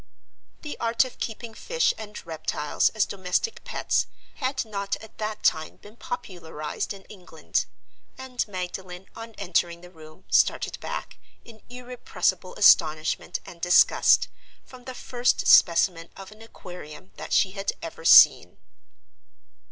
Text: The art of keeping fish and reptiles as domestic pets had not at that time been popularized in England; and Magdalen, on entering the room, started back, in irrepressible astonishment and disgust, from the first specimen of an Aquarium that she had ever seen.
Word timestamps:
The 0.63 0.79
art 0.79 1.05
of 1.05 1.19
keeping 1.19 1.53
fish 1.53 1.93
and 1.95 2.25
reptiles 2.25 2.89
as 2.89 3.05
domestic 3.05 3.63
pets 3.63 4.07
had 4.37 4.65
not 4.65 4.95
at 4.95 5.19
that 5.19 5.43
time 5.43 5.75
been 5.75 5.95
popularized 5.95 6.91
in 6.91 7.03
England; 7.03 7.67
and 8.17 8.43
Magdalen, 8.47 9.09
on 9.15 9.33
entering 9.35 9.81
the 9.81 9.91
room, 9.91 10.25
started 10.31 10.79
back, 10.79 11.19
in 11.45 11.61
irrepressible 11.69 12.55
astonishment 12.55 13.41
and 13.45 13.61
disgust, 13.61 14.27
from 14.65 14.85
the 14.85 14.95
first 14.95 15.45
specimen 15.45 16.09
of 16.17 16.31
an 16.31 16.41
Aquarium 16.41 17.11
that 17.17 17.31
she 17.31 17.51
had 17.51 17.73
ever 17.83 18.03
seen. 18.03 18.57